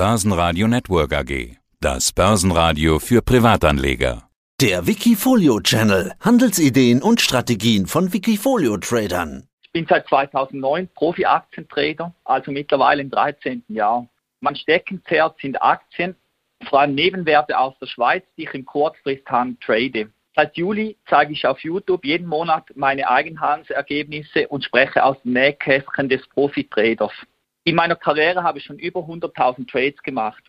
Börsenradio 0.00 0.66
Network 0.66 1.12
AG. 1.12 1.58
Das 1.78 2.10
Börsenradio 2.14 2.98
für 3.00 3.20
Privatanleger. 3.20 4.30
Der 4.58 4.86
Wikifolio 4.86 5.60
Channel. 5.60 6.14
Handelsideen 6.20 7.02
und 7.02 7.20
Strategien 7.20 7.86
von 7.86 8.10
Wikifolio 8.10 8.78
Tradern. 8.78 9.46
Ich 9.60 9.70
bin 9.72 9.86
seit 9.86 10.08
2009 10.08 10.88
Profi-Aktientrader, 10.94 12.14
also 12.24 12.50
mittlerweile 12.50 13.02
im 13.02 13.10
13. 13.10 13.62
Jahr. 13.68 14.08
Mein 14.40 14.56
Steckenpferd 14.56 15.38
sind 15.38 15.60
Aktien, 15.60 16.16
vor 16.70 16.80
allem 16.80 16.94
Nebenwerte 16.94 17.58
aus 17.58 17.74
der 17.78 17.86
Schweiz, 17.86 18.24
die 18.38 18.44
ich 18.44 18.54
im 18.54 18.64
Kurzfristhand 18.64 19.60
trade. 19.60 20.08
Seit 20.34 20.56
Juli 20.56 20.96
zeige 21.10 21.34
ich 21.34 21.46
auf 21.46 21.58
YouTube 21.60 22.06
jeden 22.06 22.26
Monat 22.26 22.64
meine 22.74 23.06
Eigenhandelsergebnisse 23.06 24.48
und 24.48 24.64
spreche 24.64 25.04
aus 25.04 25.20
dem 25.24 25.34
Nähkästchen 25.34 26.08
des 26.08 26.26
Profi-Traders. 26.30 27.12
In 27.64 27.74
meiner 27.74 27.96
Karriere 27.96 28.42
habe 28.42 28.58
ich 28.58 28.64
schon 28.64 28.78
über 28.78 29.00
100.000 29.00 29.70
Trades 29.70 30.02
gemacht, 30.02 30.42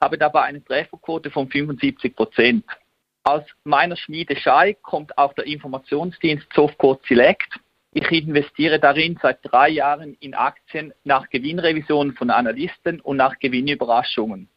habe 0.00 0.18
dabei 0.18 0.42
eine 0.42 0.62
Trefferquote 0.62 1.30
von 1.30 1.48
75 1.48 2.14
Prozent. 2.14 2.64
Aus 3.22 3.42
meiner 3.64 3.96
Schmiede 3.96 4.36
Schei 4.36 4.74
kommt 4.74 5.16
auch 5.16 5.32
der 5.32 5.46
Informationsdienst 5.46 6.46
Softcode 6.54 7.02
Select. 7.06 7.58
Ich 7.92 8.10
investiere 8.10 8.78
darin 8.78 9.18
seit 9.22 9.38
drei 9.42 9.70
Jahren 9.70 10.14
in 10.20 10.34
Aktien 10.34 10.92
nach 11.04 11.30
Gewinnrevisionen 11.30 12.14
von 12.14 12.28
Analysten 12.28 13.00
und 13.00 13.16
nach 13.16 13.38
Gewinnüberraschungen. 13.38 14.50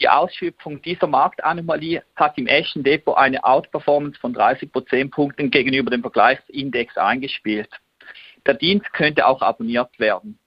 Die 0.00 0.08
Ausschöpfung 0.08 0.82
dieser 0.82 1.06
Marktanomalie 1.06 2.04
hat 2.14 2.36
im 2.36 2.46
echten 2.46 2.84
Depot 2.84 3.16
eine 3.16 3.42
Outperformance 3.42 4.20
von 4.20 4.34
30 4.34 4.70
Prozentpunkten 4.70 5.50
gegenüber 5.50 5.90
dem 5.90 6.02
Vergleichsindex 6.02 6.98
eingespielt. 6.98 7.70
Der 8.44 8.54
Dienst 8.54 8.92
könnte 8.92 9.26
auch 9.26 9.40
abonniert 9.40 9.98
werden. 9.98 10.38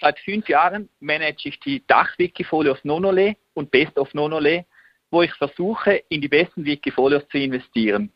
Seit 0.00 0.18
fünf 0.20 0.48
Jahren 0.48 0.88
manage 1.00 1.48
ich 1.48 1.58
die 1.60 1.84
Dach-Wikifolios 1.86 2.78
Nonole 2.84 3.36
und 3.54 3.70
Best 3.70 3.98
of 3.98 4.14
Nonole, 4.14 4.64
wo 5.10 5.22
ich 5.22 5.32
versuche, 5.34 6.02
in 6.08 6.20
die 6.20 6.28
besten 6.28 6.64
Wikifolios 6.64 7.26
zu 7.28 7.38
investieren. 7.38 8.12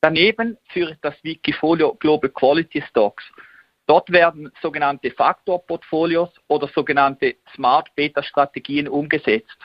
Daneben 0.00 0.58
führe 0.68 0.92
ich 0.92 0.98
das 1.00 1.14
Wikifolio 1.22 1.94
Global 1.94 2.30
Quality 2.30 2.82
Stocks. 2.90 3.24
Dort 3.86 4.10
werden 4.12 4.52
sogenannte 4.60 5.10
Faktorportfolios 5.10 6.28
oder 6.46 6.68
sogenannte 6.68 7.36
Smart 7.54 7.94
Beta 7.94 8.22
Strategien 8.22 8.86
umgesetzt. 8.86 9.56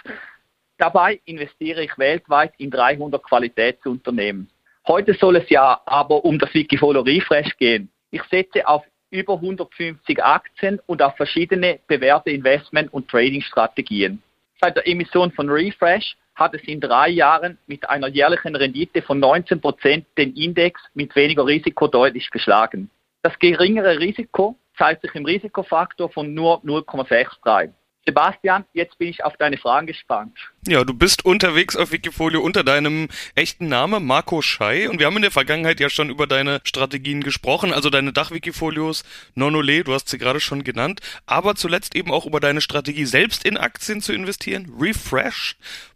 Dabei 0.78 1.20
investiere 1.26 1.84
ich 1.84 1.98
weltweit 1.98 2.54
in 2.58 2.72
300 2.72 3.22
Qualitätsunternehmen. 3.22 4.50
Heute 4.88 5.14
soll 5.14 5.36
es 5.36 5.50
ja 5.50 5.82
aber 5.86 6.24
um 6.24 6.40
das 6.40 6.54
Wikifolio 6.54 7.02
Refresh 7.02 7.56
gehen. 7.58 7.92
Ich 8.12 8.24
setze 8.32 8.68
auf 8.68 8.84
über 9.14 9.36
150 9.36 10.24
Aktien 10.24 10.82
und 10.88 11.02
auf 11.02 11.16
verschiedene 11.16 11.80
bewährte 11.88 12.32
Investment- 12.32 12.92
und 12.92 13.08
Trading-Strategien. 13.08 14.22
Seit 14.60 14.76
der 14.76 14.88
Emission 14.88 15.32
von 15.32 15.50
Refresh 15.50 16.18
hat 16.36 16.56
es 16.56 16.64
in 16.64 16.82
drei 16.82 17.10
Jahren 17.10 17.60
mit 17.68 17.88
einer 17.90 18.08
jährlichen 18.08 18.56
Rendite 18.56 19.04
von 19.04 19.20
19 19.20 19.62
Prozent 19.62 20.08
den 20.18 20.34
Index 20.36 20.82
mit 20.96 21.16
weniger 21.16 21.46
Risiko 21.46 21.88
deutlich 21.88 22.30
geschlagen. 22.32 22.90
Das 23.22 23.38
geringere 23.38 24.00
Risiko 24.00 24.58
zeigt 24.78 25.04
sich 25.04 25.14
im 25.14 25.26
Risikofaktor 25.26 26.10
von 26.10 26.34
nur 26.34 26.64
0,63. 26.64 27.70
Sebastian, 28.06 28.66
jetzt 28.74 28.98
bin 28.98 29.08
ich 29.08 29.24
auf 29.24 29.38
deine 29.38 29.58
Fragen 29.58 29.88
gespannt. 29.88 30.38
Ja, 30.68 30.84
du 30.84 30.94
bist 30.94 31.26
unterwegs 31.26 31.76
auf 31.76 31.92
Wikifolio 31.92 32.42
unter 32.42 32.64
deinem 32.64 33.08
echten 33.36 33.68
Namen, 33.68 34.06
Marco 34.06 34.42
Schei. 34.42 34.90
Und 34.90 35.00
wir 35.00 35.06
haben 35.06 35.16
in 35.16 35.22
der 35.22 35.32
Vergangenheit 35.32 35.80
ja 35.80 35.90
schon 35.90 36.10
über 36.10 36.28
deine 36.28 36.60
Strategien 36.64 37.22
gesprochen, 37.22 37.74
also 37.74 37.90
deine 37.90 38.12
Dachwikifolios, 38.14 39.04
Nonole, 39.36 39.84
du 39.84 39.94
hast 39.94 40.10
sie 40.10 40.18
gerade 40.18 40.40
schon 40.40 40.64
genannt, 40.64 41.02
aber 41.26 41.56
zuletzt 41.56 41.96
eben 41.96 42.12
auch 42.12 42.26
über 42.26 42.40
deine 42.40 42.62
Strategie, 42.62 43.06
selbst 43.06 43.46
in 43.46 43.58
Aktien 43.58 44.02
zu 44.02 44.14
investieren, 44.14 44.74
Refresh 44.80 45.56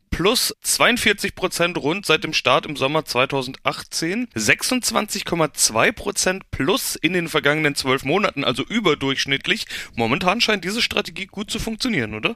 plus 0.10 0.56
42 0.62 1.36
Prozent 1.36 1.78
rund 1.78 2.06
seit 2.06 2.24
dem 2.24 2.34
Start 2.34 2.66
im 2.66 2.76
Sommer 2.76 3.06
2018, 3.06 4.28
26,2 4.36 5.92
Prozent 5.92 6.52
plus 6.52 6.96
in 6.96 7.14
den 7.14 7.28
vergangenen 7.28 7.76
zwölf 7.76 8.04
Monaten, 8.04 8.44
also 8.44 8.64
überdurchschnittlich. 8.64 9.66
Momentan 9.96 10.42
scheint 10.42 10.64
diese 10.64 10.82
Strategie 10.82 11.26
gut 11.26 11.52
zu 11.52 11.60
funktionieren, 11.60 12.16
oder? 12.16 12.36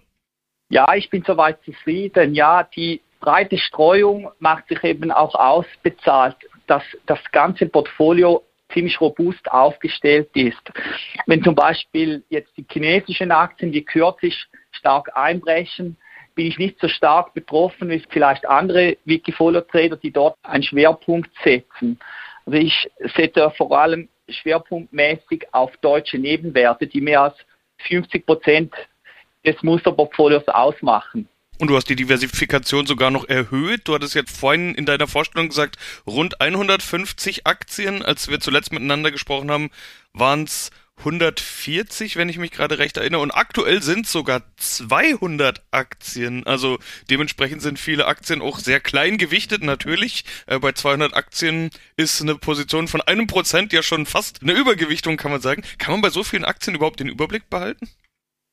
Ja, 0.69 0.93
ich 0.95 1.09
bin 1.09 1.23
soweit 1.25 1.63
zufrieden. 1.63 2.33
Ja, 2.33 2.63
die 2.63 3.01
breite 3.19 3.57
Streuung 3.57 4.31
macht 4.39 4.67
sich 4.67 4.83
eben 4.83 5.11
auch 5.11 5.35
ausbezahlt, 5.35 6.37
dass 6.67 6.83
das 7.05 7.19
ganze 7.31 7.65
Portfolio 7.65 8.43
ziemlich 8.73 8.99
robust 9.01 9.49
aufgestellt 9.51 10.29
ist. 10.33 10.61
Wenn 11.25 11.43
zum 11.43 11.55
Beispiel 11.55 12.23
jetzt 12.29 12.55
die 12.57 12.65
chinesischen 12.69 13.31
Aktien 13.31 13.73
wie 13.73 13.83
kürzlich 13.83 14.47
stark 14.71 15.15
einbrechen, 15.15 15.97
bin 16.35 16.47
ich 16.47 16.57
nicht 16.57 16.79
so 16.79 16.87
stark 16.87 17.33
betroffen 17.33 17.89
wie 17.89 18.03
vielleicht 18.09 18.47
andere 18.47 18.97
Wikifolio-Trader, 19.05 19.97
die 19.97 20.11
dort 20.11 20.35
einen 20.43 20.63
Schwerpunkt 20.63 21.31
setzen. 21.43 21.99
Also 22.45 22.57
ich 22.57 22.89
setze 23.15 23.51
vor 23.57 23.77
allem 23.77 24.09
schwerpunktmäßig 24.29 25.53
auf 25.53 25.75
deutsche 25.77 26.17
Nebenwerte, 26.17 26.87
die 26.87 27.01
mehr 27.01 27.21
als 27.21 27.35
50 27.87 28.25
Prozent 28.25 28.73
des 29.45 29.61
Musterportfolios 29.63 30.47
ausmachen. 30.47 31.27
Und 31.61 31.67
du 31.67 31.75
hast 31.75 31.89
die 31.89 31.95
Diversifikation 31.95 32.87
sogar 32.87 33.11
noch 33.11 33.29
erhöht. 33.29 33.81
Du 33.87 33.93
hattest 33.93 34.15
jetzt 34.15 34.35
vorhin 34.35 34.73
in 34.73 34.87
deiner 34.87 35.07
Vorstellung 35.07 35.49
gesagt, 35.49 35.77
rund 36.07 36.41
150 36.41 37.45
Aktien. 37.45 38.01
Als 38.01 38.29
wir 38.29 38.39
zuletzt 38.39 38.73
miteinander 38.73 39.11
gesprochen 39.11 39.51
haben, 39.51 39.69
waren 40.11 40.45
es 40.45 40.71
140, 41.01 42.15
wenn 42.15 42.29
ich 42.29 42.37
mich 42.37 42.51
gerade 42.51 42.79
recht 42.79 42.97
erinnere. 42.97 43.21
Und 43.21 43.31
aktuell 43.31 43.81
sind 43.81 44.07
sogar 44.07 44.41
200 44.57 45.61
Aktien. 45.71 46.45
Also 46.45 46.79
dementsprechend 47.09 47.61
sind 47.61 47.77
viele 47.77 48.07
Aktien 48.07 48.41
auch 48.41 48.59
sehr 48.59 48.79
klein 48.79 49.17
gewichtet. 49.17 49.63
Natürlich, 49.63 50.25
äh, 50.47 50.59
bei 50.59 50.71
200 50.71 51.15
Aktien 51.15 51.69
ist 51.97 52.21
eine 52.21 52.35
Position 52.35 52.87
von 52.87 53.01
einem 53.01 53.27
Prozent 53.27 53.73
ja 53.73 53.83
schon 53.83 54.05
fast 54.05 54.41
eine 54.41 54.53
Übergewichtung, 54.53 55.17
kann 55.17 55.31
man 55.31 55.41
sagen. 55.41 55.63
Kann 55.77 55.93
man 55.93 56.01
bei 56.01 56.09
so 56.09 56.23
vielen 56.23 56.45
Aktien 56.45 56.75
überhaupt 56.75 56.99
den 56.99 57.09
Überblick 57.09 57.49
behalten? 57.49 57.89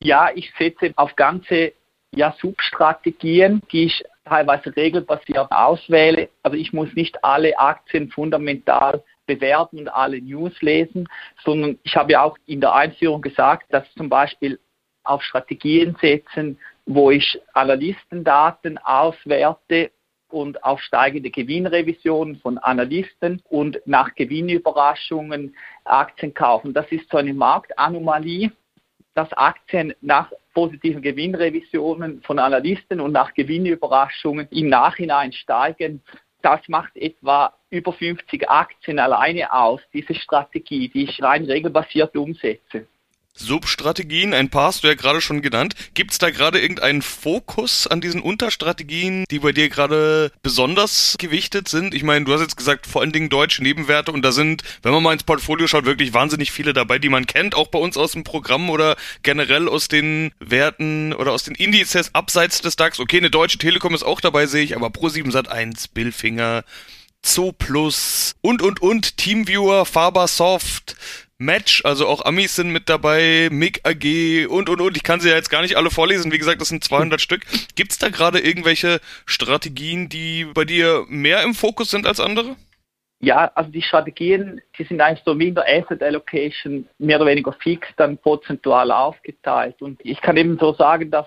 Ja, 0.02 0.30
ich 0.34 0.52
setze 0.58 0.92
auf 0.96 1.16
ganze 1.16 1.72
ja, 2.14 2.34
Substrategien, 2.40 3.62
die 3.72 3.84
ich 3.84 4.04
teilweise 4.24 4.74
regelbasiert 4.74 5.50
auswähle. 5.50 6.28
Also 6.42 6.56
ich 6.56 6.72
muss 6.72 6.92
nicht 6.94 7.24
alle 7.24 7.58
Aktien 7.58 8.10
fundamental 8.10 9.02
bewerten 9.28 9.78
und 9.78 9.88
alle 9.88 10.20
News 10.20 10.60
lesen, 10.60 11.08
sondern 11.44 11.78
ich 11.84 11.94
habe 11.94 12.12
ja 12.12 12.22
auch 12.24 12.36
in 12.46 12.60
der 12.60 12.74
Einführung 12.74 13.22
gesagt, 13.22 13.72
dass 13.72 13.84
zum 13.94 14.08
Beispiel 14.08 14.58
auf 15.04 15.22
Strategien 15.22 15.96
setzen, 16.00 16.58
wo 16.86 17.12
ich 17.12 17.40
Analystendaten 17.52 18.78
auswerte 18.78 19.92
und 20.30 20.62
auf 20.64 20.80
steigende 20.80 21.30
Gewinnrevisionen 21.30 22.36
von 22.40 22.58
Analysten 22.58 23.40
und 23.48 23.80
nach 23.86 24.14
Gewinnüberraschungen 24.14 25.54
Aktien 25.84 26.34
kaufen. 26.34 26.74
Das 26.74 26.90
ist 26.90 27.08
so 27.10 27.16
eine 27.16 27.32
Marktanomalie, 27.32 28.50
dass 29.14 29.32
Aktien 29.32 29.94
nach 30.00 30.30
positiven 30.54 31.02
Gewinnrevisionen 31.02 32.22
von 32.22 32.38
Analysten 32.38 33.00
und 33.00 33.12
nach 33.12 33.32
Gewinnüberraschungen 33.34 34.48
im 34.50 34.68
Nachhinein 34.68 35.32
steigen. 35.32 36.02
Das 36.42 36.60
macht 36.68 36.96
etwa 36.96 37.52
über 37.70 37.92
50 37.92 38.48
Aktien 38.48 38.98
alleine 38.98 39.52
aus, 39.52 39.80
diese 39.92 40.14
Strategie, 40.14 40.88
die 40.88 41.04
ich 41.04 41.22
rein 41.22 41.44
regelbasiert 41.44 42.16
umsetze. 42.16 42.86
Substrategien, 43.38 44.34
ein 44.34 44.50
paar 44.50 44.68
hast 44.68 44.84
du 44.84 44.88
ja 44.88 44.94
gerade 44.94 45.20
schon 45.20 45.42
genannt. 45.42 45.74
Gibt 45.94 46.12
es 46.12 46.18
da 46.18 46.30
gerade 46.30 46.60
irgendeinen 46.60 47.02
Fokus 47.02 47.86
an 47.86 48.00
diesen 48.00 48.20
Unterstrategien, 48.20 49.24
die 49.30 49.38
bei 49.38 49.52
dir 49.52 49.68
gerade 49.68 50.32
besonders 50.42 51.16
gewichtet 51.18 51.68
sind? 51.68 51.94
Ich 51.94 52.02
meine, 52.02 52.24
du 52.24 52.32
hast 52.32 52.40
jetzt 52.40 52.56
gesagt, 52.56 52.86
vor 52.86 53.02
allen 53.02 53.12
Dingen 53.12 53.28
deutsche 53.28 53.62
Nebenwerte 53.62 54.12
und 54.12 54.22
da 54.22 54.32
sind, 54.32 54.62
wenn 54.82 54.92
man 54.92 55.02
mal 55.02 55.12
ins 55.12 55.22
Portfolio 55.22 55.66
schaut, 55.66 55.84
wirklich 55.84 56.14
wahnsinnig 56.14 56.52
viele 56.52 56.72
dabei, 56.72 56.98
die 56.98 57.08
man 57.08 57.26
kennt, 57.26 57.54
auch 57.54 57.68
bei 57.68 57.78
uns 57.78 57.96
aus 57.96 58.12
dem 58.12 58.24
Programm 58.24 58.70
oder 58.70 58.96
generell 59.22 59.68
aus 59.68 59.88
den 59.88 60.32
Werten 60.40 61.12
oder 61.12 61.32
aus 61.32 61.44
den 61.44 61.54
Indizes 61.54 62.14
abseits 62.14 62.60
des 62.60 62.76
DAX. 62.76 63.00
Okay, 63.00 63.18
eine 63.18 63.30
deutsche 63.30 63.58
Telekom 63.58 63.94
ist 63.94 64.02
auch 64.02 64.20
dabei, 64.20 64.46
sehe 64.46 64.64
ich, 64.64 64.76
aber 64.76 64.88
Pro7 64.88 65.32
Sat1, 65.32 65.86
Billfinger, 65.94 66.64
Zooplus 67.22 68.36
und 68.40 68.62
und 68.62 68.80
und 68.80 69.16
Teamviewer, 69.16 69.84
Fabersoft, 69.84 70.96
Match, 71.38 71.84
also 71.84 72.08
auch 72.08 72.24
Amis 72.24 72.56
sind 72.56 72.70
mit 72.70 72.88
dabei, 72.88 73.48
MIG 73.52 73.80
AG 73.84 74.48
und 74.48 74.68
und 74.68 74.80
und. 74.80 74.96
Ich 74.96 75.04
kann 75.04 75.20
sie 75.20 75.28
ja 75.28 75.36
jetzt 75.36 75.50
gar 75.50 75.62
nicht 75.62 75.76
alle 75.76 75.90
vorlesen. 75.90 76.32
Wie 76.32 76.38
gesagt, 76.38 76.60
das 76.60 76.68
sind 76.68 76.82
200 76.82 77.20
Stück. 77.20 77.42
Gibt 77.76 77.92
es 77.92 77.98
da 77.98 78.08
gerade 78.08 78.40
irgendwelche 78.40 79.00
Strategien, 79.24 80.08
die 80.08 80.46
bei 80.52 80.64
dir 80.64 81.04
mehr 81.08 81.44
im 81.44 81.54
Fokus 81.54 81.90
sind 81.90 82.06
als 82.06 82.18
andere? 82.18 82.56
Ja, 83.20 83.50
also 83.54 83.70
die 83.70 83.82
Strategien, 83.82 84.60
die 84.78 84.84
sind 84.84 85.00
eigentlich 85.00 85.24
so 85.24 85.38
wie 85.38 85.48
in 85.48 85.54
der 85.54 85.64
Asset 85.68 86.02
Allocation 86.02 86.88
mehr 86.98 87.18
oder 87.18 87.30
weniger 87.30 87.52
fix 87.52 87.86
dann 87.96 88.18
prozentual 88.18 88.90
aufgeteilt. 88.90 89.80
Und 89.80 90.00
ich 90.04 90.20
kann 90.20 90.36
eben 90.36 90.58
so 90.58 90.72
sagen, 90.74 91.10
dass 91.10 91.26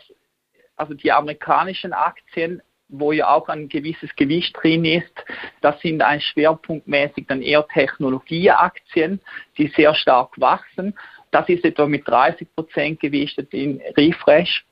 also 0.75 0.93
die 0.93 1.11
amerikanischen 1.11 1.93
Aktien 1.93 2.61
wo 2.91 3.11
ja 3.11 3.33
auch 3.33 3.47
ein 3.47 3.69
gewisses 3.69 4.15
Gewicht 4.15 4.55
drin 4.61 4.85
ist. 4.85 5.13
Das 5.61 5.79
sind 5.81 6.01
ein 6.01 6.21
schwerpunktmäßig 6.21 7.25
dann 7.27 7.41
eher 7.41 7.67
Technologieaktien, 7.67 9.21
die 9.57 9.67
sehr 9.69 9.95
stark 9.95 10.39
wachsen. 10.39 10.93
Das 11.31 11.47
ist 11.49 11.63
etwa 11.65 11.87
mit 11.87 12.07
30 12.07 12.53
Prozent 12.53 12.99
gewichtet 12.99 13.53
in 13.53 13.81
Refresh. 13.97 14.65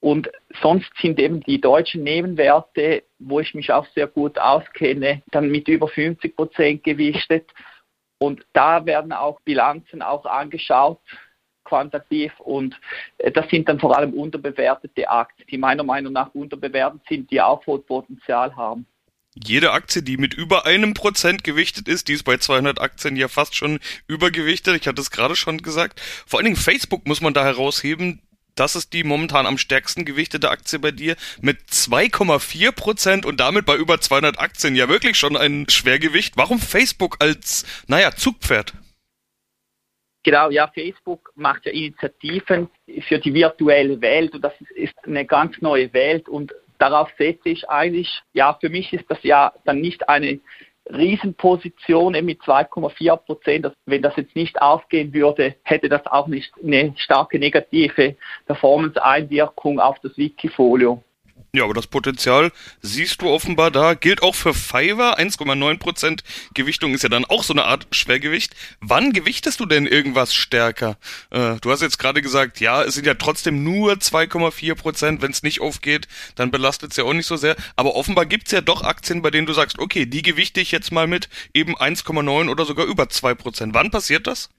Und 0.00 0.30
sonst 0.62 0.90
sind 0.98 1.20
eben 1.20 1.40
die 1.40 1.60
deutschen 1.60 2.02
Nebenwerte, 2.02 3.04
wo 3.18 3.40
ich 3.40 3.54
mich 3.54 3.70
auch 3.70 3.86
sehr 3.88 4.06
gut 4.06 4.38
auskenne, 4.38 5.22
dann 5.30 5.50
mit 5.50 5.68
über 5.68 5.88
50 5.88 6.34
Prozent 6.34 6.84
gewichtet. 6.84 7.50
Und 8.18 8.46
da 8.54 8.86
werden 8.86 9.12
auch 9.12 9.40
Bilanzen 9.40 10.00
auch 10.00 10.24
angeschaut, 10.24 11.00
quantitativ. 11.70 12.32
Und 12.40 12.78
äh, 13.18 13.30
das 13.30 13.48
sind 13.48 13.68
dann 13.68 13.80
vor 13.80 13.96
allem 13.96 14.12
unterbewertete 14.12 15.08
Aktien, 15.08 15.46
die 15.50 15.58
meiner 15.58 15.84
Meinung 15.84 16.12
nach 16.12 16.34
unterbewertet 16.34 17.00
sind, 17.08 17.30
die 17.30 17.40
Aufholpotenzial 17.40 18.54
haben. 18.56 18.86
Jede 19.34 19.70
Aktie, 19.70 20.02
die 20.02 20.16
mit 20.16 20.34
über 20.34 20.66
einem 20.66 20.92
Prozent 20.92 21.44
gewichtet 21.44 21.86
ist, 21.86 22.08
die 22.08 22.14
ist 22.14 22.24
bei 22.24 22.36
200 22.36 22.80
Aktien 22.80 23.16
ja 23.16 23.28
fast 23.28 23.54
schon 23.54 23.78
übergewichtet. 24.08 24.76
Ich 24.78 24.88
hatte 24.88 25.00
es 25.00 25.12
gerade 25.12 25.36
schon 25.36 25.58
gesagt. 25.58 26.00
Vor 26.26 26.40
allen 26.40 26.46
Dingen 26.46 26.56
Facebook 26.56 27.06
muss 27.06 27.20
man 27.20 27.32
da 27.32 27.44
herausheben 27.44 28.20
das 28.60 28.76
ist 28.76 28.92
die 28.92 29.04
momentan 29.04 29.46
am 29.46 29.56
stärksten 29.56 30.04
gewichtete 30.04 30.50
Aktie 30.50 30.78
bei 30.78 30.90
dir 30.90 31.16
mit 31.40 31.58
2,4 31.70 32.72
Prozent 32.72 33.24
und 33.24 33.40
damit 33.40 33.64
bei 33.64 33.74
über 33.74 34.00
200 34.00 34.38
Aktien 34.38 34.74
ja 34.74 34.88
wirklich 34.88 35.18
schon 35.18 35.36
ein 35.36 35.66
Schwergewicht. 35.70 36.36
Warum 36.36 36.60
Facebook 36.60 37.16
als, 37.20 37.64
naja, 37.86 38.14
Zugpferd? 38.14 38.74
Genau, 40.22 40.50
ja, 40.50 40.68
Facebook 40.68 41.32
macht 41.34 41.64
ja 41.64 41.72
Initiativen 41.72 42.68
für 43.08 43.18
die 43.18 43.32
virtuelle 43.32 44.00
Welt 44.00 44.34
und 44.34 44.42
das 44.42 44.52
ist 44.74 44.94
eine 45.04 45.24
ganz 45.24 45.60
neue 45.62 45.92
Welt 45.94 46.28
und 46.28 46.52
darauf 46.78 47.10
setze 47.16 47.48
ich 47.48 47.68
eigentlich, 47.68 48.22
ja, 48.32 48.56
für 48.60 48.68
mich 48.68 48.92
ist 48.92 49.04
das 49.08 49.22
ja 49.22 49.52
dann 49.64 49.80
nicht 49.80 50.08
eine 50.08 50.40
Riesenposition 50.92 52.12
mit 52.24 52.40
2,4 52.42 53.16
Prozent. 53.16 53.72
Wenn 53.86 54.02
das 54.02 54.16
jetzt 54.16 54.34
nicht 54.34 54.60
aufgehen 54.60 55.14
würde, 55.14 55.54
hätte 55.62 55.88
das 55.88 56.06
auch 56.06 56.26
nicht 56.26 56.52
eine 56.62 56.94
starke 56.96 57.38
negative 57.38 58.16
Performance-Einwirkung 58.46 59.78
auf 59.78 59.98
das 60.00 60.16
Wikifolio. 60.16 61.02
Ja, 61.52 61.64
aber 61.64 61.74
das 61.74 61.88
Potenzial 61.88 62.52
siehst 62.80 63.22
du 63.22 63.28
offenbar 63.28 63.72
da. 63.72 63.94
Gilt 63.94 64.22
auch 64.22 64.36
für 64.36 64.54
Fiverr. 64.54 65.18
1,9% 65.18 66.22
Gewichtung 66.54 66.94
ist 66.94 67.02
ja 67.02 67.08
dann 67.08 67.24
auch 67.24 67.42
so 67.42 67.52
eine 67.52 67.64
Art 67.64 67.88
Schwergewicht. 67.90 68.54
Wann 68.80 69.12
gewichtest 69.12 69.58
du 69.58 69.66
denn 69.66 69.86
irgendwas 69.86 70.32
stärker? 70.32 70.96
Äh, 71.30 71.56
du 71.60 71.72
hast 71.72 71.82
jetzt 71.82 71.98
gerade 71.98 72.22
gesagt, 72.22 72.60
ja, 72.60 72.84
es 72.84 72.94
sind 72.94 73.04
ja 73.04 73.14
trotzdem 73.14 73.64
nur 73.64 73.94
2,4%. 73.94 75.22
Wenn 75.22 75.32
es 75.32 75.42
nicht 75.42 75.60
aufgeht, 75.60 76.06
dann 76.36 76.52
belastet 76.52 76.92
es 76.92 76.96
ja 76.98 77.04
auch 77.04 77.14
nicht 77.14 77.26
so 77.26 77.36
sehr. 77.36 77.56
Aber 77.74 77.96
offenbar 77.96 78.26
gibt's 78.26 78.52
ja 78.52 78.60
doch 78.60 78.82
Aktien, 78.84 79.22
bei 79.22 79.32
denen 79.32 79.48
du 79.48 79.52
sagst, 79.52 79.80
okay, 79.80 80.06
die 80.06 80.22
gewichte 80.22 80.60
ich 80.60 80.70
jetzt 80.70 80.92
mal 80.92 81.08
mit 81.08 81.28
eben 81.52 81.76
1,9 81.76 82.48
oder 82.48 82.64
sogar 82.64 82.86
über 82.86 83.04
2%. 83.04 83.70
Wann 83.72 83.90
passiert 83.90 84.28
das? 84.28 84.50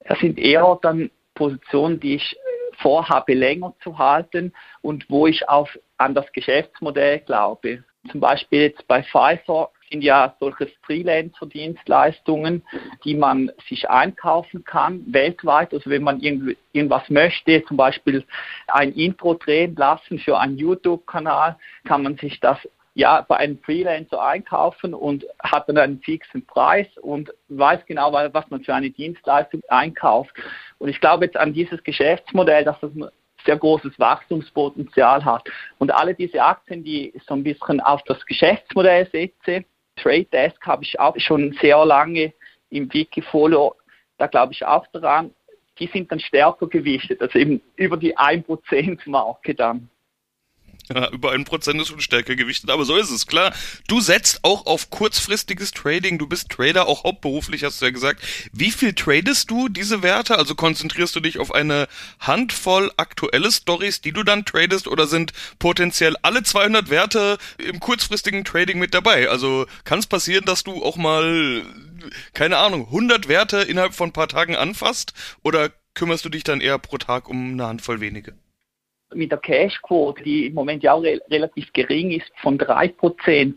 Das 0.00 0.18
sind 0.20 0.38
eher 0.38 0.78
dann 0.80 1.10
Positionen, 1.34 2.00
die 2.00 2.14
ich 2.14 2.36
vorhabe, 2.78 3.34
länger 3.34 3.74
zu 3.82 3.98
halten 3.98 4.52
und 4.82 5.08
wo 5.08 5.26
ich 5.26 5.48
auf, 5.48 5.78
an 5.96 6.14
das 6.14 6.30
Geschäftsmodell 6.32 7.20
glaube. 7.20 7.84
Zum 8.10 8.20
Beispiel 8.20 8.62
jetzt 8.62 8.86
bei 8.86 9.02
Pfizer 9.02 9.70
sind 9.90 10.02
ja 10.02 10.34
solche 10.38 10.70
Freelancer-Dienstleistungen, 10.82 12.62
die 13.04 13.14
man 13.14 13.50
sich 13.68 13.88
einkaufen 13.88 14.64
kann 14.64 15.02
weltweit. 15.12 15.72
Also 15.72 15.90
wenn 15.90 16.02
man 16.02 16.20
irgendwas 16.20 17.08
möchte, 17.08 17.64
zum 17.64 17.76
Beispiel 17.76 18.24
ein 18.68 18.92
Intro 18.92 19.34
drehen 19.34 19.74
lassen 19.76 20.18
für 20.18 20.38
einen 20.38 20.58
YouTube-Kanal, 20.58 21.56
kann 21.84 22.02
man 22.02 22.16
sich 22.16 22.38
das 22.40 22.58
ja, 22.98 23.20
bei 23.20 23.36
einem 23.36 23.58
Freelancer 23.58 24.20
einkaufen 24.20 24.92
und 24.92 25.24
hat 25.40 25.68
dann 25.68 25.78
einen 25.78 26.00
fixen 26.00 26.44
Preis 26.44 26.88
und 27.00 27.32
weiß 27.46 27.86
genau, 27.86 28.12
was 28.12 28.50
man 28.50 28.64
für 28.64 28.74
eine 28.74 28.90
Dienstleistung 28.90 29.62
einkauft. 29.68 30.34
Und 30.78 30.88
ich 30.88 31.00
glaube 31.00 31.26
jetzt 31.26 31.36
an 31.36 31.52
dieses 31.52 31.80
Geschäftsmodell, 31.84 32.64
dass 32.64 32.80
das 32.80 32.90
ein 32.96 33.08
sehr 33.44 33.56
großes 33.56 33.96
Wachstumspotenzial 34.00 35.24
hat. 35.24 35.48
Und 35.78 35.94
alle 35.94 36.12
diese 36.12 36.42
Aktien, 36.42 36.82
die 36.82 37.14
so 37.24 37.34
ein 37.34 37.44
bisschen 37.44 37.80
auf 37.80 38.02
das 38.02 38.26
Geschäftsmodell 38.26 39.08
setze, 39.12 39.64
Trade 39.94 40.26
Desk 40.32 40.60
habe 40.66 40.82
ich 40.82 40.98
auch 40.98 41.14
schon 41.18 41.56
sehr 41.60 41.84
lange 41.86 42.32
im 42.70 42.92
Wikifolio, 42.92 43.76
da 44.18 44.26
glaube 44.26 44.54
ich 44.54 44.66
auch 44.66 44.88
daran, 44.88 45.32
die 45.78 45.86
sind 45.86 46.10
dann 46.10 46.18
stärker 46.18 46.66
gewichtet, 46.66 47.22
also 47.22 47.38
eben 47.38 47.62
über 47.76 47.96
die 47.96 48.18
1%-Marke 48.18 49.54
dann. 49.54 49.88
Ja, 50.94 51.10
über 51.10 51.32
ein 51.32 51.44
Prozent 51.44 51.80
ist 51.80 51.88
schon 51.88 52.00
stärker 52.00 52.34
gewichtet, 52.34 52.70
aber 52.70 52.84
so 52.86 52.96
ist 52.96 53.10
es, 53.10 53.26
klar. 53.26 53.52
Du 53.88 54.00
setzt 54.00 54.42
auch 54.42 54.64
auf 54.64 54.88
kurzfristiges 54.88 55.72
Trading, 55.72 56.18
du 56.18 56.26
bist 56.26 56.48
Trader, 56.48 56.88
auch 56.88 57.04
hauptberuflich, 57.04 57.62
hast 57.64 57.80
du 57.80 57.84
ja 57.84 57.90
gesagt. 57.90 58.22
Wie 58.52 58.70
viel 58.70 58.94
tradest 58.94 59.50
du 59.50 59.68
diese 59.68 60.02
Werte? 60.02 60.38
Also 60.38 60.54
konzentrierst 60.54 61.14
du 61.14 61.20
dich 61.20 61.38
auf 61.38 61.54
eine 61.54 61.88
Handvoll 62.20 62.90
aktuelle 62.96 63.52
Stories, 63.52 64.00
die 64.00 64.12
du 64.12 64.22
dann 64.22 64.46
tradest, 64.46 64.88
oder 64.88 65.06
sind 65.06 65.32
potenziell 65.58 66.16
alle 66.22 66.42
200 66.42 66.88
Werte 66.88 67.36
im 67.58 67.80
kurzfristigen 67.80 68.44
Trading 68.44 68.78
mit 68.78 68.94
dabei? 68.94 69.28
Also 69.28 69.66
kann 69.84 69.98
es 69.98 70.06
passieren, 70.06 70.46
dass 70.46 70.64
du 70.64 70.82
auch 70.82 70.96
mal, 70.96 71.62
keine 72.32 72.56
Ahnung, 72.56 72.86
100 72.86 73.28
Werte 73.28 73.58
innerhalb 73.58 73.94
von 73.94 74.08
ein 74.08 74.14
paar 74.14 74.28
Tagen 74.28 74.56
anfasst, 74.56 75.12
oder 75.42 75.70
kümmerst 75.92 76.24
du 76.24 76.30
dich 76.30 76.44
dann 76.44 76.62
eher 76.62 76.78
pro 76.78 76.96
Tag 76.96 77.28
um 77.28 77.52
eine 77.52 77.66
Handvoll 77.66 78.00
wenige? 78.00 78.34
Mit 79.14 79.30
der 79.30 79.38
Cashquote, 79.38 80.22
die 80.22 80.46
im 80.46 80.54
Moment 80.54 80.82
ja 80.82 80.92
auch 80.92 81.02
re 81.02 81.20
relativ 81.30 81.72
gering 81.72 82.10
ist, 82.10 82.30
von 82.42 82.58
3%, 82.58 83.54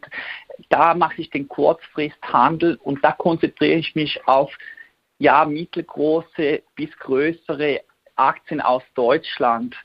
da 0.69 0.93
mache 0.93 1.21
ich 1.21 1.29
den 1.29 1.47
Kurzfristhandel 1.47 2.77
und 2.83 3.03
da 3.03 3.11
konzentriere 3.11 3.79
ich 3.79 3.95
mich 3.95 4.25
auf 4.27 4.51
ja, 5.17 5.45
mittelgroße 5.45 6.63
bis 6.75 6.89
größere 6.97 7.81
Aktien 8.15 8.61
aus 8.61 8.83
Deutschland, 8.95 9.75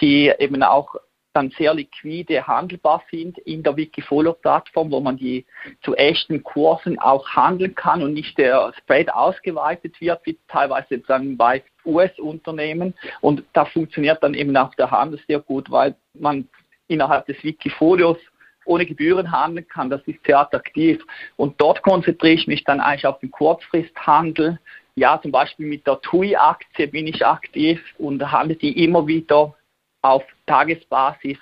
die 0.00 0.32
eben 0.38 0.62
auch 0.62 0.94
dann 1.32 1.50
sehr 1.50 1.74
liquide 1.74 2.46
handelbar 2.46 3.02
sind 3.10 3.38
in 3.38 3.62
der 3.62 3.76
Wikifolio-Plattform, 3.76 4.92
wo 4.92 5.00
man 5.00 5.16
die 5.16 5.44
zu 5.82 5.94
echten 5.96 6.42
Kursen 6.44 6.98
auch 6.98 7.26
handeln 7.28 7.74
kann 7.74 8.02
und 8.02 8.14
nicht 8.14 8.38
der 8.38 8.72
Spread 8.78 9.12
ausgeweitet 9.12 10.00
wird, 10.00 10.20
wie 10.24 10.38
teilweise 10.48 10.98
dann 10.98 11.36
bei 11.36 11.62
US-Unternehmen. 11.84 12.94
Und 13.20 13.44
da 13.52 13.64
funktioniert 13.64 14.22
dann 14.22 14.34
eben 14.34 14.56
auch 14.56 14.74
der 14.74 14.90
Handel 14.90 15.20
sehr 15.26 15.40
gut, 15.40 15.70
weil 15.70 15.94
man 16.14 16.48
innerhalb 16.88 17.26
des 17.26 17.42
Wikifolios 17.42 18.18
ohne 18.66 18.86
Gebühren 18.86 19.30
handeln 19.30 19.66
kann. 19.68 19.90
Das 19.90 20.02
ist 20.06 20.24
sehr 20.24 20.38
attraktiv. 20.38 21.04
Und 21.36 21.60
dort 21.60 21.82
konzentriere 21.82 22.34
ich 22.34 22.46
mich 22.46 22.64
dann 22.64 22.80
eigentlich 22.80 23.06
auf 23.06 23.18
den 23.18 23.30
Kurzfristhandel. 23.30 24.58
Ja, 24.96 25.20
zum 25.20 25.32
Beispiel 25.32 25.66
mit 25.66 25.86
der 25.86 26.00
TUI-Aktie 26.00 26.88
bin 26.88 27.06
ich 27.06 27.26
aktiv 27.26 27.80
und 27.98 28.30
handle 28.30 28.56
die 28.56 28.84
immer 28.84 29.06
wieder 29.06 29.54
auf 30.02 30.22
Tagesbasis. 30.46 31.38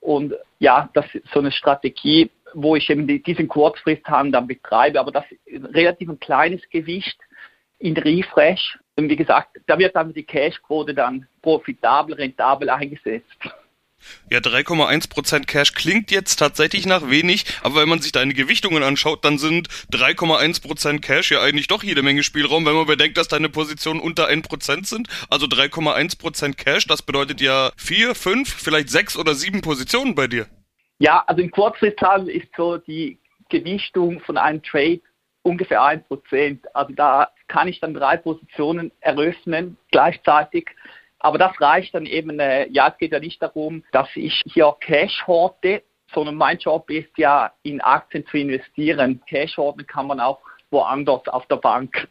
Und 0.00 0.34
ja, 0.58 0.88
das 0.94 1.06
ist 1.14 1.28
so 1.32 1.40
eine 1.40 1.52
Strategie, 1.52 2.30
wo 2.54 2.74
ich 2.74 2.90
eben 2.90 3.06
diesen 3.22 3.48
Kurzfristhandel 3.48 4.32
dann 4.32 4.46
betreibe, 4.46 4.98
aber 4.98 5.12
das 5.12 5.24
ist 5.44 5.74
relativ 5.74 6.08
ein 6.08 6.18
kleines 6.18 6.68
Gewicht 6.70 7.18
in 7.78 7.96
Refresh. 7.96 8.78
Und 9.00 9.08
wie 9.08 9.16
gesagt, 9.16 9.56
da 9.66 9.78
wird 9.78 9.96
dann 9.96 10.12
die 10.12 10.24
Cashquote 10.24 10.92
dann 10.92 11.26
profitabel, 11.40 12.14
rentabel 12.14 12.68
eingesetzt. 12.68 13.38
Ja, 14.30 14.38
3,1% 14.40 15.46
Cash 15.46 15.72
klingt 15.72 16.10
jetzt 16.10 16.36
tatsächlich 16.36 16.84
nach 16.86 17.08
wenig, 17.08 17.44
aber 17.62 17.80
wenn 17.80 17.88
man 17.88 18.00
sich 18.00 18.12
deine 18.12 18.34
Gewichtungen 18.34 18.82
anschaut, 18.82 19.24
dann 19.24 19.38
sind 19.38 19.68
3,1% 19.92 21.00
Cash 21.00 21.30
ja 21.30 21.40
eigentlich 21.40 21.66
doch 21.66 21.82
jede 21.82 22.02
Menge 22.02 22.22
Spielraum, 22.22 22.66
wenn 22.66 22.74
man 22.74 22.86
bedenkt, 22.86 23.16
dass 23.16 23.28
deine 23.28 23.48
Positionen 23.48 24.00
unter 24.00 24.28
1% 24.28 24.86
sind. 24.86 25.08
Also 25.30 25.46
3,1% 25.46 26.56
Cash, 26.56 26.86
das 26.86 27.02
bedeutet 27.02 27.40
ja 27.40 27.72
4, 27.76 28.14
5, 28.14 28.52
vielleicht 28.52 28.90
6 28.90 29.16
oder 29.16 29.34
7 29.34 29.62
Positionen 29.62 30.14
bei 30.14 30.26
dir. 30.26 30.46
Ja, 30.98 31.24
also 31.26 31.40
im 31.40 31.50
Kurzfristhandel 31.50 32.34
ist 32.34 32.48
so 32.54 32.76
die 32.76 33.18
Gewichtung 33.48 34.20
von 34.20 34.36
einem 34.36 34.62
Trade 34.62 35.00
ungefähr 35.50 35.82
1%. 35.82 36.58
Also 36.72 36.92
da 36.94 37.28
kann 37.48 37.68
ich 37.68 37.80
dann 37.80 37.94
drei 37.94 38.16
Positionen 38.16 38.92
eröffnen 39.00 39.76
gleichzeitig 39.90 40.70
aber 41.20 41.36
das 41.36 41.52
reicht 41.60 41.94
dann 41.94 42.06
eben, 42.06 42.40
äh, 42.40 42.66
ja, 42.70 42.88
es 42.88 42.98
geht 42.98 43.12
ja 43.12 43.20
nicht 43.20 43.40
darum, 43.40 43.84
dass 43.92 44.08
ich 44.14 44.42
hier 44.46 44.74
Cash 44.80 45.24
horte, 45.26 45.82
sondern 46.12 46.34
mein 46.34 46.58
Job 46.58 46.90
ist 46.90 47.16
ja, 47.18 47.52
in 47.62 47.80
Aktien 47.80 48.26
zu 48.26 48.38
investieren. 48.38 49.20
Cash 49.28 49.56
horten 49.56 49.86
kann 49.86 50.06
man 50.06 50.18
auch 50.18 50.40
woanders 50.70 51.28
auf 51.28 51.46
der 51.46 51.56
Bank. 51.56 52.08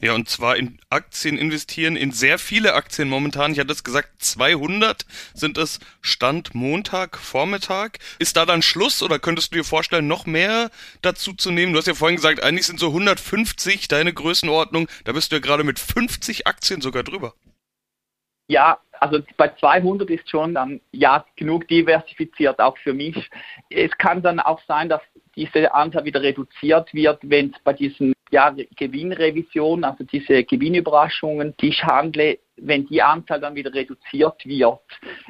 Ja, 0.00 0.14
und 0.14 0.28
zwar 0.28 0.56
in 0.56 0.78
Aktien 0.90 1.36
investieren, 1.36 1.96
in 1.96 2.12
sehr 2.12 2.38
viele 2.38 2.74
Aktien 2.74 3.08
momentan. 3.08 3.50
Ich 3.50 3.58
hatte 3.58 3.72
es 3.72 3.82
gesagt, 3.82 4.22
200 4.22 5.04
sind 5.34 5.58
es 5.58 5.80
Stand 6.00 6.54
Montag, 6.54 7.18
Vormittag. 7.18 7.98
Ist 8.20 8.36
da 8.36 8.46
dann 8.46 8.62
Schluss 8.62 9.02
oder 9.02 9.18
könntest 9.18 9.52
du 9.52 9.56
dir 9.56 9.64
vorstellen, 9.64 10.06
noch 10.06 10.24
mehr 10.24 10.70
dazu 11.02 11.32
zu 11.32 11.50
nehmen? 11.50 11.72
Du 11.72 11.80
hast 11.80 11.88
ja 11.88 11.94
vorhin 11.94 12.14
gesagt, 12.14 12.44
eigentlich 12.44 12.66
sind 12.66 12.78
so 12.78 12.88
150 12.88 13.88
deine 13.88 14.12
Größenordnung. 14.12 14.86
Da 15.02 15.10
bist 15.10 15.32
du 15.32 15.36
ja 15.36 15.40
gerade 15.40 15.64
mit 15.64 15.80
50 15.80 16.46
Aktien 16.46 16.80
sogar 16.80 17.02
drüber. 17.02 17.34
Ja, 18.46 18.78
also 19.00 19.20
bei 19.36 19.48
200 19.48 20.08
ist 20.10 20.30
schon 20.30 20.54
dann 20.54 20.80
ja 20.92 21.26
genug 21.34 21.66
diversifiziert, 21.66 22.60
auch 22.60 22.78
für 22.78 22.94
mich. 22.94 23.28
Es 23.68 23.90
kann 23.98 24.22
dann 24.22 24.38
auch 24.38 24.60
sein, 24.68 24.88
dass 24.88 25.02
diese 25.34 25.74
Anzahl 25.74 26.04
wieder 26.04 26.22
reduziert 26.22 26.94
wird, 26.94 27.18
wenn 27.22 27.50
es 27.50 27.60
bei 27.64 27.72
diesen 27.72 28.12
ja, 28.30 28.54
Gewinnrevision, 28.76 29.84
also 29.84 30.04
diese 30.04 30.44
Gewinnüberraschungen, 30.44 31.54
die 31.60 31.68
ich 31.68 31.84
handle, 31.84 32.38
wenn 32.56 32.86
die 32.86 33.02
Anzahl 33.02 33.40
dann 33.40 33.54
wieder 33.54 33.72
reduziert 33.72 34.44
wird. 34.44 34.80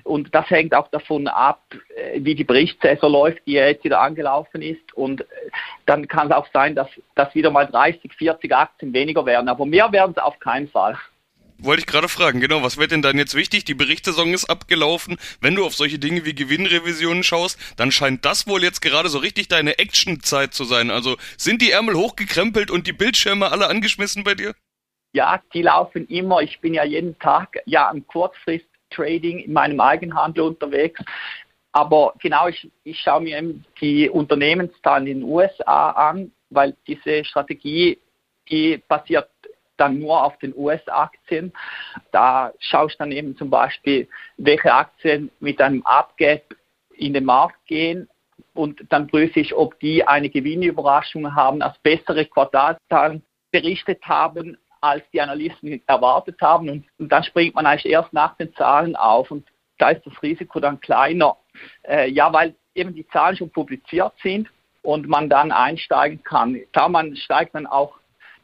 Und 0.05 0.35
das 0.35 0.49
hängt 0.51 0.75
auch 0.75 0.89
davon 0.89 1.29
ab, 1.29 1.63
äh, 1.97 2.21
wie 2.23 2.35
die 2.35 2.45
Berichtssaison 2.45 3.13
läuft, 3.13 3.47
die 3.47 3.53
jetzt 3.53 3.85
wieder 3.85 4.01
angelaufen 4.01 4.63
ist. 4.63 4.93
Und 4.95 5.21
äh, 5.21 5.25
dann 5.87 6.09
kann 6.09 6.29
es 6.29 6.33
auch 6.35 6.47
sein, 6.53 6.75
dass, 6.75 6.89
dass 7.15 7.35
wieder 7.35 7.51
mal 7.51 7.67
30, 7.67 8.13
40 8.13 8.55
Aktien 8.55 8.93
weniger 8.93 9.25
werden. 9.27 9.49
Aber 9.49 9.67
mehr 9.67 9.93
werden 9.93 10.15
es 10.17 10.23
auf 10.23 10.39
keinen 10.39 10.69
Fall. 10.69 10.97
Wollte 11.61 11.81
ich 11.81 11.87
gerade 11.87 12.09
fragen, 12.09 12.41
genau, 12.41 12.63
was 12.63 12.77
wird 12.77 12.93
denn 12.93 13.03
dann 13.03 13.19
jetzt 13.19 13.35
wichtig? 13.35 13.65
Die 13.65 13.75
Berichtssaison 13.75 14.33
ist 14.33 14.49
abgelaufen. 14.49 15.17
Wenn 15.41 15.57
du 15.57 15.67
auf 15.67 15.75
solche 15.75 15.99
Dinge 15.99 16.25
wie 16.25 16.33
Gewinnrevisionen 16.33 17.25
schaust, 17.25 17.59
dann 17.77 17.91
scheint 17.91 18.25
das 18.25 18.47
wohl 18.47 18.63
jetzt 18.63 18.81
gerade 18.81 19.09
so 19.09 19.19
richtig 19.19 19.49
deine 19.49 19.79
Actionzeit 19.81 20.55
zu 20.55 20.63
sein. 20.63 20.93
Also 20.93 21.17
sind 21.37 21.61
die 21.61 21.73
Ärmel 21.73 21.97
hochgekrempelt 21.97 22.71
und 22.71 22.87
die 22.87 22.93
Bildschirme 22.93 23.51
alle 23.51 23.67
angeschmissen 23.67 24.23
bei 24.23 24.37
dir? 24.37 24.55
Ja, 25.13 25.43
die 25.53 25.63
laufen 25.63 26.07
immer. 26.07 26.43
Ich 26.43 26.61
bin 26.61 26.75
ja 26.75 26.85
jeden 26.85 27.19
Tag 27.19 27.57
ja 27.67 27.89
am 27.89 28.07
Kurzfrist-Trading 28.07 29.41
in 29.41 29.53
meinem 29.53 29.81
Eigenhandel 29.81 30.45
unterwegs. 30.45 31.01
Aber 31.73 32.15
genau, 32.21 32.47
ich, 32.47 32.71
ich 32.85 33.01
schaue 33.01 33.23
mir 33.23 33.37
eben 33.39 33.65
die 33.81 34.09
Unternehmenszahlen 34.09 35.09
in 35.09 35.21
den 35.21 35.29
USA 35.29 35.91
an, 35.91 36.31
weil 36.51 36.77
diese 36.87 37.25
Strategie, 37.25 37.99
die 38.49 38.81
basiert 38.87 39.29
dann 39.79 39.99
nur 39.99 40.23
auf 40.23 40.39
den 40.39 40.55
US-Aktien. 40.57 41.53
Da 42.13 42.53
schaue 42.59 42.89
ich 42.89 42.97
dann 42.97 43.13
eben 43.13 43.37
zum 43.37 43.51
Beispiel, 43.51 44.09
welche 44.37 44.73
Aktien 44.73 45.31
mit 45.41 45.61
einem 45.61 45.83
Upgap 45.85 46.43
in 46.95 47.15
den 47.15 47.25
Markt 47.25 47.65
gehen 47.67 48.09
und 48.55 48.81
dann 48.91 49.07
prüfe 49.07 49.41
ich, 49.41 49.55
ob 49.55 49.79
die 49.81 50.07
eine 50.07 50.29
Gewinnüberraschung 50.29 51.35
haben, 51.35 51.63
als 51.63 51.79
bessere 51.79 52.27
Quartalszahlen 52.27 53.23
berichtet 53.53 54.03
haben, 54.05 54.59
als 54.81 55.05
die 55.13 55.21
Analysten 55.21 55.81
erwartet 55.87 56.41
haben. 56.41 56.69
Und, 56.69 56.85
und, 56.99 57.11
dann 57.11 57.25
springt 57.25 57.55
man 57.55 57.67
eigentlich 57.67 57.93
erst 57.93 58.13
nach 58.13 58.37
den 58.37 58.53
Zahlen 58.55 58.97
auf 58.97 59.31
und 59.31 59.47
da 59.79 59.91
ist 59.91 60.05
das 60.05 60.23
Risiko 60.23 60.59
dann 60.61 60.81
kleiner. 60.81 61.37
Äh, 61.83 62.11
ja, 62.11 62.33
weil 62.33 62.55
eben 62.75 62.95
die 62.95 63.07
Zahlen 63.09 63.37
schon 63.37 63.51
publiziert 63.51 64.13
sind 64.23 64.49
und 64.83 65.09
man 65.09 65.29
dann 65.29 65.53
einsteigen 65.53 66.23
kann. 66.25 66.61
Klar, 66.73 66.89
man 66.89 67.17
steigt 67.17 67.55
dann 67.55 67.67
auch 67.67 67.98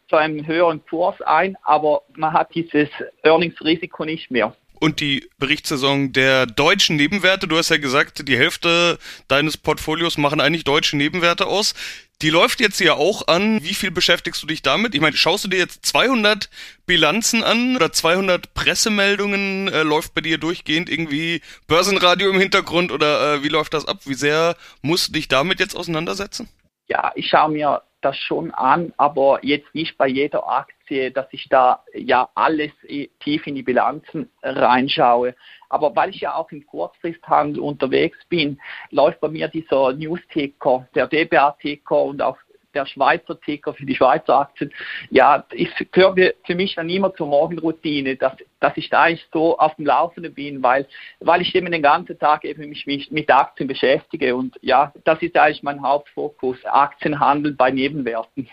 zu 0.09 0.17
einem 0.17 0.47
höheren 0.47 0.85
Kurs 0.87 1.21
ein, 1.23 1.57
aber 1.63 2.03
man 2.17 2.33
hat 2.33 2.55
dieses 2.55 2.89
Earnings-Risiko 3.23 4.05
nicht 4.05 4.31
mehr. 4.31 4.55
Und 4.81 5.01
die 5.01 5.31
Berichtssaison 5.39 6.13
der 6.13 6.47
deutschen 6.47 6.97
Nebenwerte, 6.97 7.49
du 7.49 7.57
hast 7.57 7.71
ja 7.71 7.79
gesagt, 7.79 8.29
die 8.29 8.37
Hälfte 8.37 8.99
deines 9.29 9.57
Portfolios 9.57 10.19
machen 10.19 10.41
eigentlich 10.41 10.65
deutsche 10.65 10.97
Nebenwerte 10.97 11.47
aus. 11.47 11.75
Die 12.23 12.29
läuft 12.31 12.61
jetzt 12.61 12.81
ja 12.81 12.95
auch 12.95 13.27
an. 13.27 13.63
Wie 13.63 13.75
viel 13.75 13.91
beschäftigst 13.91 14.43
du 14.43 14.47
dich 14.47 14.63
damit? 14.63 14.95
Ich 14.95 15.01
meine, 15.01 15.17
schaust 15.17 15.45
du 15.45 15.49
dir 15.49 15.59
jetzt 15.59 15.87
200 15.87 16.51
Bilanzen 16.87 17.43
an 17.43 17.77
oder 17.77 17.93
200 17.93 18.53
Pressemeldungen? 18.55 19.69
Äh, 19.69 19.85
läuft 19.85 20.15
bei 20.15 20.21
dir 20.21 20.39
durchgehend 20.39 20.91
irgendwie 20.91 21.41
Börsenradio 21.67 22.29
im 22.31 22.39
Hintergrund 22.39 22.93
oder 22.93 23.37
äh, 23.37 23.43
wie 23.43 23.49
läuft 23.49 23.75
das 23.75 23.87
ab? 23.87 24.01
Wie 24.05 24.15
sehr 24.15 24.57
musst 24.83 25.09
du 25.09 25.13
dich 25.13 25.29
damit 25.29 25.61
jetzt 25.61 25.77
auseinandersetzen? 25.77 26.49
Ja, 26.89 27.13
ich 27.15 27.29
schaue 27.29 27.53
mir 27.53 27.83
das 28.05 28.17
schon 28.17 28.51
an, 28.53 28.93
aber 28.97 29.39
jetzt 29.43 29.75
nicht 29.75 29.97
bei 29.97 30.07
jeder 30.07 30.49
Aktie, 30.49 31.11
dass 31.11 31.27
ich 31.31 31.49
da 31.49 31.83
ja 31.95 32.29
alles 32.35 32.73
tief 33.21 33.47
in 33.47 33.55
die 33.55 33.63
Bilanzen 33.63 34.31
reinschaue. 34.43 35.35
Aber 35.69 35.97
weil 35.97 36.11
ich 36.11 36.21
ja 36.21 36.35
auch 36.35 36.51
im 36.53 36.67
Kurzfristhandel 36.67 37.61
unterwegs 37.61 38.19
bin, 38.29 38.61
läuft 38.91 39.21
bei 39.21 39.29
mir 39.29 39.49
dieser 39.49 39.93
News-Ticker, 39.93 40.87
der 40.95 41.09
DBA-Ticker 41.09 42.03
und 42.03 42.23
auch 42.23 42.37
der 42.75 42.87
Schweizer 42.87 43.41
Ticker 43.41 43.75
für 43.75 43.87
die 43.87 43.95
Schweizer 43.95 44.41
Aktien, 44.41 44.73
ja, 45.11 45.45
ich 45.53 45.71
gehört 45.93 46.19
für 46.45 46.55
mich 46.55 46.75
dann 46.75 46.89
immer 46.89 47.15
zur 47.15 47.29
Morgenroutine, 47.29 48.17
dass, 48.17 48.33
dass 48.61 48.77
ich 48.77 48.91
da 48.91 49.03
eigentlich 49.03 49.27
so 49.33 49.59
auf 49.59 49.75
dem 49.77 49.87
Laufenden 49.87 50.35
bin, 50.35 50.63
weil, 50.63 50.87
weil 51.21 51.41
ich 51.43 51.55
eben 51.55 51.71
den 51.71 51.83
ganzen 51.83 52.19
Tag 52.19 52.45
eben 52.45 52.69
mich, 52.69 52.87
mich 52.87 53.11
mit 53.11 53.31
Aktien 53.31 53.69
beschäftige. 53.69 54.37
Und 54.37 54.57
ja, 54.63 54.93
das 55.05 55.21
ist 55.23 55.37
eigentlich 55.37 55.63
mein 55.63 55.83
Hauptfokus, 55.83 56.59
Aktienhandel 56.65 57.53
bei 57.53 57.71
Nebenwerten. 57.71 58.49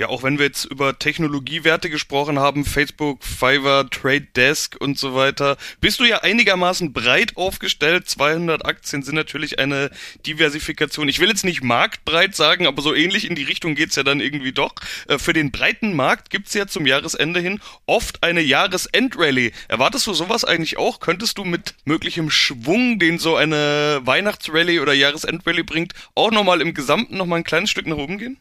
Ja, 0.00 0.08
auch 0.08 0.22
wenn 0.22 0.38
wir 0.38 0.46
jetzt 0.46 0.64
über 0.64 0.98
Technologiewerte 0.98 1.90
gesprochen 1.90 2.38
haben, 2.38 2.64
Facebook, 2.64 3.22
Fiverr, 3.22 3.90
Trade 3.90 4.28
Desk 4.34 4.74
und 4.80 4.98
so 4.98 5.14
weiter, 5.14 5.58
bist 5.82 6.00
du 6.00 6.04
ja 6.04 6.22
einigermaßen 6.22 6.94
breit 6.94 7.36
aufgestellt. 7.36 8.08
200 8.08 8.64
Aktien 8.64 9.02
sind 9.02 9.14
natürlich 9.14 9.58
eine 9.58 9.90
Diversifikation. 10.24 11.06
Ich 11.10 11.18
will 11.18 11.28
jetzt 11.28 11.44
nicht 11.44 11.62
marktbreit 11.62 12.34
sagen, 12.34 12.66
aber 12.66 12.80
so 12.80 12.94
ähnlich 12.94 13.28
in 13.28 13.34
die 13.34 13.42
Richtung 13.42 13.74
geht's 13.74 13.94
ja 13.94 14.02
dann 14.02 14.20
irgendwie 14.20 14.52
doch. 14.52 14.72
Äh, 15.06 15.18
für 15.18 15.34
den 15.34 15.50
breiten 15.50 15.94
Markt 15.94 16.30
gibt's 16.30 16.54
ja 16.54 16.66
zum 16.66 16.86
Jahresende 16.86 17.40
hin 17.40 17.60
oft 17.84 18.22
eine 18.22 18.40
Jahresendrallye. 18.40 19.52
Erwartest 19.68 20.06
du 20.06 20.14
sowas 20.14 20.46
eigentlich 20.46 20.78
auch? 20.78 21.00
Könntest 21.00 21.36
du 21.36 21.44
mit 21.44 21.74
möglichem 21.84 22.30
Schwung, 22.30 22.98
den 22.98 23.18
so 23.18 23.36
eine 23.36 24.00
Weihnachtsrallye 24.04 24.80
oder 24.80 24.94
Jahresendrallye 24.94 25.64
bringt, 25.64 25.92
auch 26.14 26.30
nochmal 26.30 26.62
im 26.62 26.72
Gesamten 26.72 27.18
nochmal 27.18 27.40
ein 27.40 27.44
kleines 27.44 27.68
Stück 27.68 27.86
nach 27.86 27.98
oben 27.98 28.16
gehen? 28.16 28.38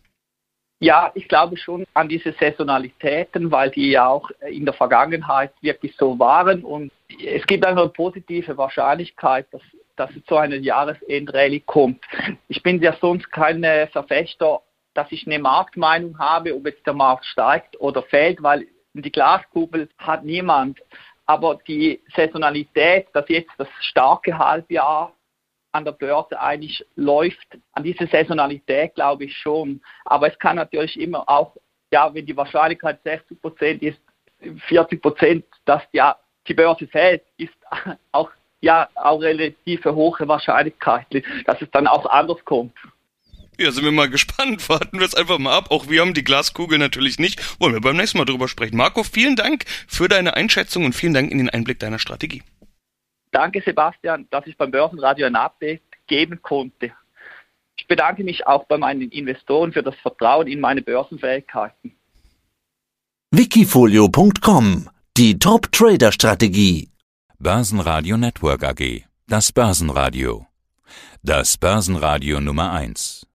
Ja, 0.82 1.12
ich 1.14 1.28
glaube 1.28 1.58
schon 1.58 1.86
an 1.94 2.08
diese 2.08 2.34
Saisonalitäten, 2.40 3.52
weil 3.52 3.70
die 3.70 3.92
ja 3.92 4.08
auch 4.08 4.32
in 4.50 4.64
der 4.64 4.74
Vergangenheit 4.74 5.52
wirklich 5.62 5.94
so 5.98 6.18
waren. 6.18 6.64
Und 6.64 6.92
es 7.22 7.46
gibt 7.48 7.66
eine 7.66 7.90
positive 7.90 8.58
Wahrscheinlichkeit, 8.58 9.48
dass, 9.52 9.62
dass 9.98 10.10
es 10.16 10.24
zu 10.26 10.38
einer 10.38 10.56
Jahresendrallye 10.56 11.60
kommt. 11.62 12.06
Ich 12.48 12.64
bin 12.64 12.82
ja 12.82 12.96
sonst 13.02 13.30
kein 13.30 13.62
Verfechter, 13.92 14.62
dass 14.94 15.12
ich 15.12 15.28
eine 15.28 15.40
Marktmeinung 15.40 16.18
habe, 16.18 16.56
ob 16.56 16.66
jetzt 16.66 16.86
der 16.86 16.94
Markt 16.94 17.26
steigt 17.26 17.80
oder 17.82 18.02
fällt, 18.04 18.42
weil 18.42 18.66
die 18.94 19.12
Glaskugel 19.12 19.90
hat 19.98 20.24
niemand. 20.24 20.80
Aber 21.26 21.60
die 21.68 22.02
Saisonalität, 22.16 23.08
dass 23.14 23.28
jetzt 23.28 23.52
das 23.58 23.68
starke 23.82 24.38
Halbjahr 24.38 25.14
an 25.72 25.86
der 25.86 25.92
Börse 25.92 26.40
eigentlich 26.40 26.86
läuft. 26.96 27.48
An 27.74 27.84
diese 27.84 28.08
Saisonalität 28.08 28.96
glaube 28.96 29.26
ich 29.26 29.38
schon. 29.38 29.82
Aber 30.06 30.32
es 30.32 30.38
kann 30.40 30.56
natürlich 30.56 31.00
immer 31.00 31.28
auch, 31.30 31.56
ja, 31.92 32.14
wenn 32.14 32.26
die 32.26 32.36
Wahrscheinlichkeit 32.36 33.00
60 33.04 33.42
Prozent 33.42 33.82
ist, 33.84 34.00
40 34.68 35.02
Prozent, 35.02 35.46
dass 35.66 35.84
ja 35.92 36.16
die 36.48 36.54
Börse 36.54 36.88
fällt, 36.88 37.24
ist 37.38 37.54
auch 38.12 38.32
ja 38.62 38.90
auch 38.96 39.22
relativ 39.22 39.86
hohe 39.86 40.28
Wahrscheinlichkeit, 40.28 41.08
dass 41.46 41.62
es 41.62 41.70
dann 41.72 41.88
auch 41.88 42.06
anders 42.06 42.44
kommt. 42.46 42.74
Ja, 43.58 43.72
sind 43.72 43.84
wir 43.84 43.92
mal 43.92 44.10
gespannt. 44.10 44.68
Warten 44.70 45.00
wir 45.00 45.06
es 45.06 45.16
einfach 45.16 45.38
mal 45.38 45.56
ab. 45.56 45.68
Auch 45.70 45.90
wir 45.90 46.02
haben 46.02 46.14
die 46.14 46.24
Glaskugel 46.24 46.78
natürlich 46.78 47.20
nicht. 47.20 47.60
Wollen 47.60 47.74
wir 47.74 47.82
beim 47.82 47.98
nächsten 47.98 48.18
Mal 48.18 48.26
drüber 48.26 48.48
sprechen. 48.48 48.78
Marco, 48.78 49.04
vielen 49.04 49.36
Dank 49.36 49.66
für 49.88 50.08
deine 50.08 50.36
Einschätzung 50.36 50.86
und 50.86 50.94
vielen 50.94 51.14
Dank 51.14 51.32
in 51.32 51.38
den 51.38 51.50
Einblick 51.50 51.80
deiner 51.80 52.00
Strategie. 52.00 52.42
Danke, 53.32 53.62
Sebastian, 53.62 54.28
dass 54.32 54.48
ich 54.48 54.58
beim 54.58 54.72
Börsenradio 54.72 55.28
ein 55.28 55.36
Update 55.36 55.84
geben 56.08 56.42
konnte. 56.42 56.92
Ich 57.78 57.88
bedanke 57.88 58.24
mich 58.24 58.46
auch 58.46 58.66
bei 58.66 58.78
meinen 58.78 59.10
Investoren 59.10 59.72
für 59.72 59.84
das 59.84 59.96
Vertrauen 59.98 60.48
in 60.48 60.60
meine 60.60 60.82
Börsenfähigkeiten. 60.82 61.96
Wikifolio.com 63.32 64.90
Die 65.16 65.38
Top-Trader-Strategie. 65.38 66.90
Börsenradio 67.38 68.18
Network 68.18 68.64
AG. 68.64 69.04
Das 69.28 69.52
Börsenradio. 69.52 70.48
Das 71.22 71.58
Börsenradio 71.58 72.42
Nummer 72.42 72.72
1. 72.74 73.28